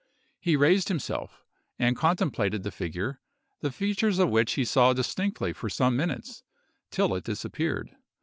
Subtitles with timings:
[0.39, 1.45] He raised himself,
[1.77, 3.19] and contemplated the figure,
[3.59, 6.41] the features of which he saw distinctly for some minutes,
[6.89, 7.95] till it disappeared.